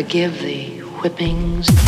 forgive 0.00 0.40
the 0.40 0.78
whippings? 1.02 1.79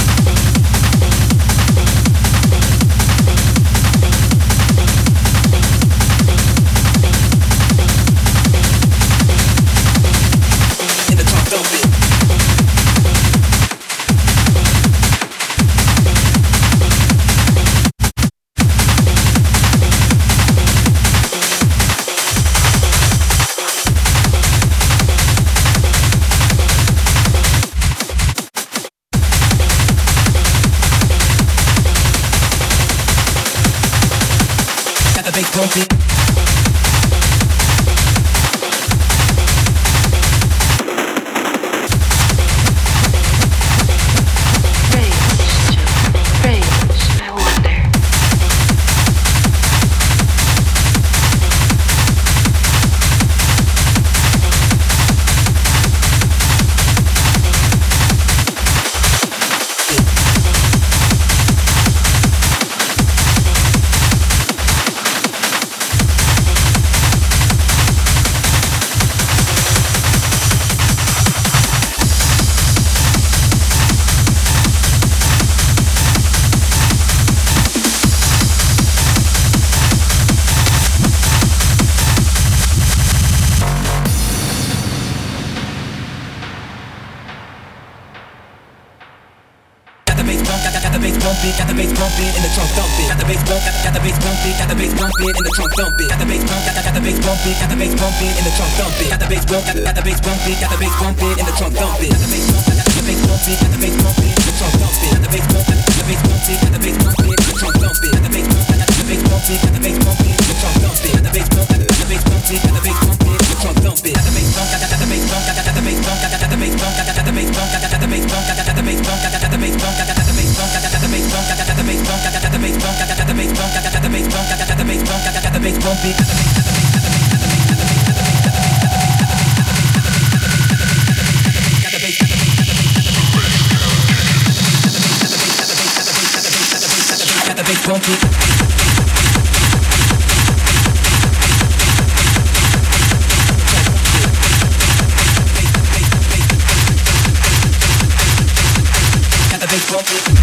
Bass 149.72 149.90
bumping. 149.90 150.41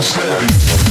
Don't. 0.00 0.89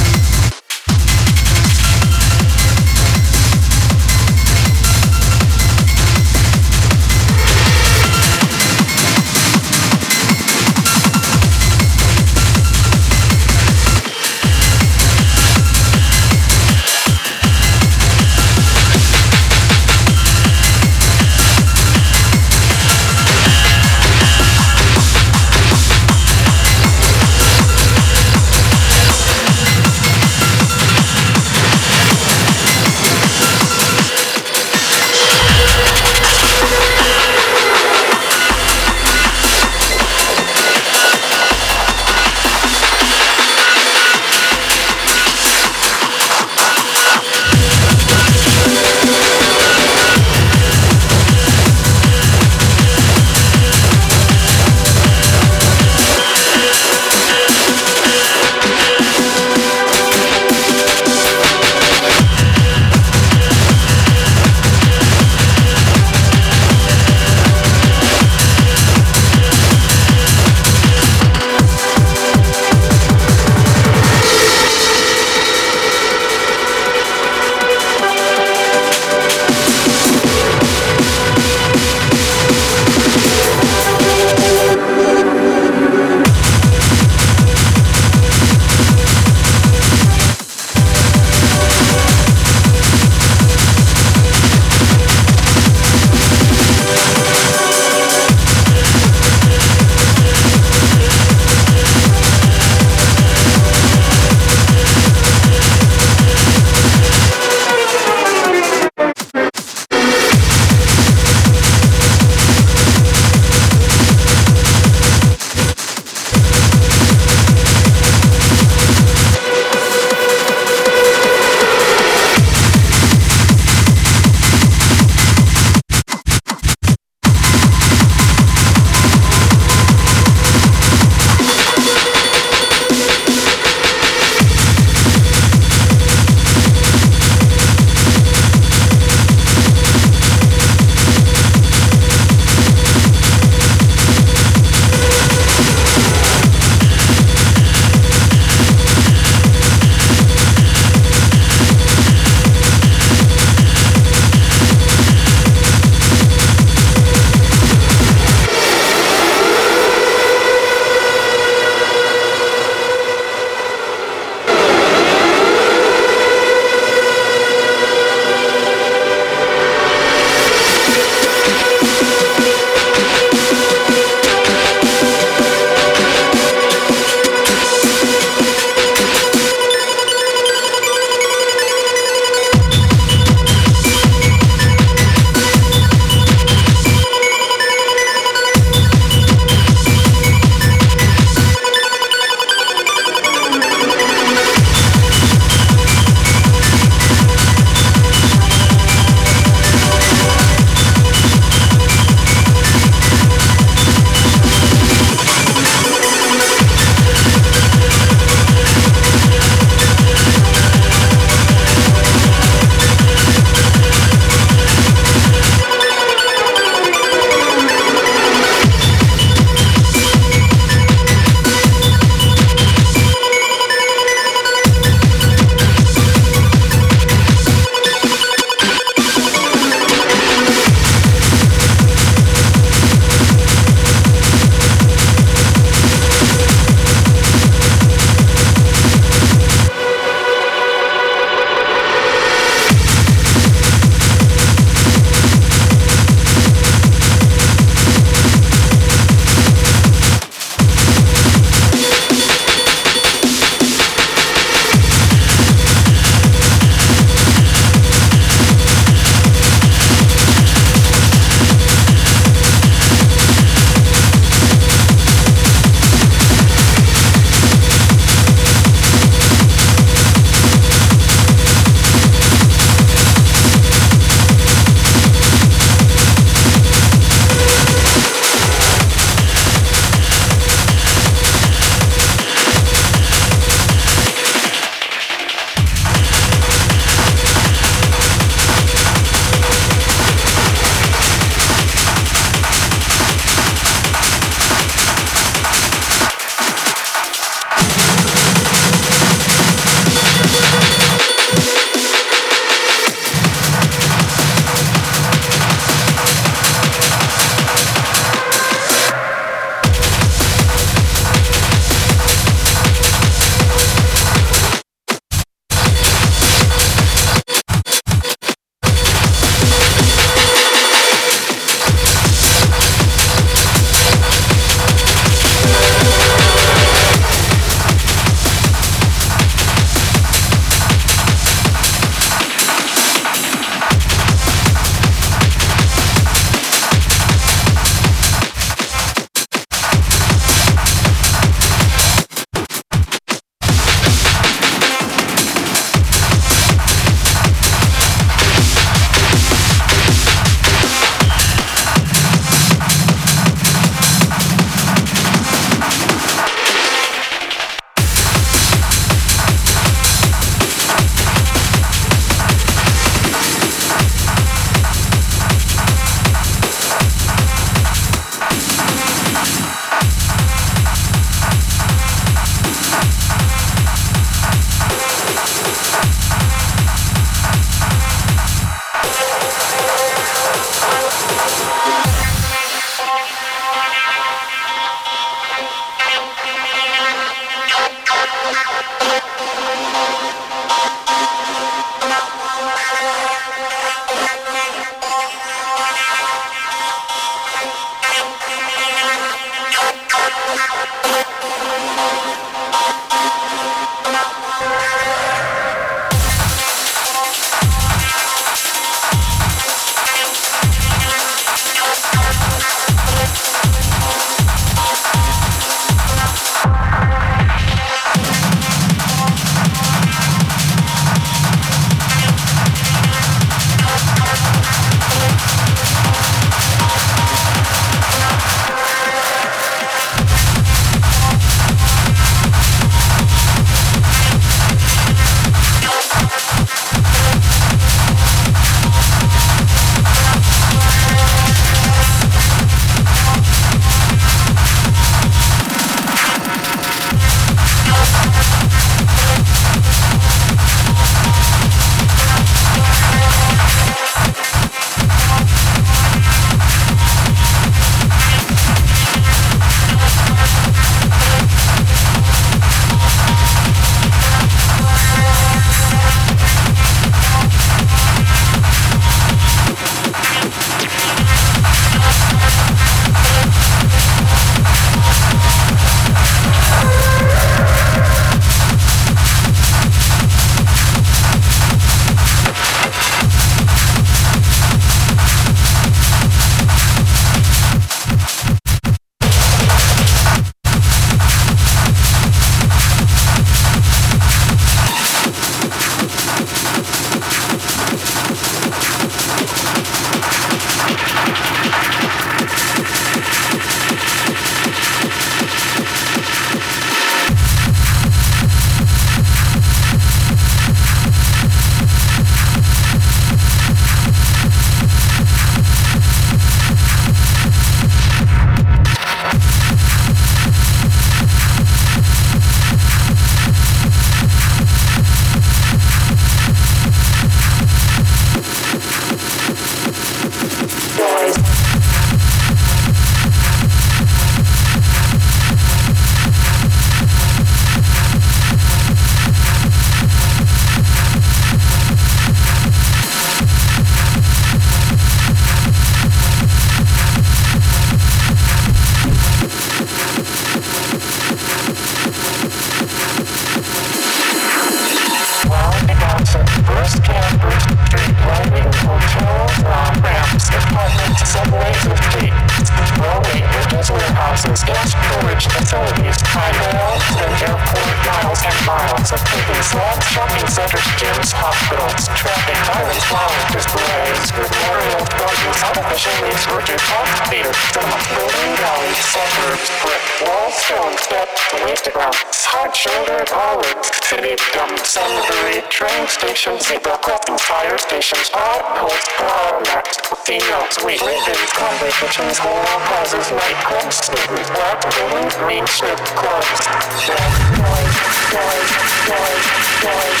Park, 576.70 576.88
theater, 577.08 577.32
cinema, 577.52 577.78
building 577.92 578.32
galleries, 578.40 578.84
suburbs, 578.88 579.48
brick, 579.62 579.82
walls, 580.04 580.34
stone, 580.34 580.76
step, 580.78 581.08
waste 581.44 581.68
ground, 581.72 581.96
hard 582.26 582.54
shoulder, 582.54 583.04
collards, 583.06 583.68
city 583.84 584.14
dumps, 584.32 584.76
cemetery, 584.76 585.42
train 585.48 585.86
stations, 585.88 586.46
zebra 586.46 586.76
crossings, 586.78 587.22
fire 587.22 587.58
stations, 587.58 588.10
potholes, 588.10 588.84
flower 588.96 589.40
mats, 589.48 589.80
casinos, 589.84 590.56
wheat, 590.64 590.80
ribbons, 590.82 591.30
convoy 591.34 591.72
kitchens, 591.80 592.18
whole 592.18 592.46
houses, 592.74 593.06
nightclubs, 593.12 593.76
students, 593.80 594.30
black 594.30 594.60
buildings, 594.76 595.14
green 595.16 595.46
strip 595.46 595.78
clubs. 595.96 596.40
Noise, 596.86 597.76
noise, 598.12 598.50
noise, 598.88 599.26
noise, 599.64 600.00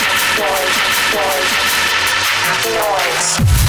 noise, 1.16 1.50
noise. 2.76 3.65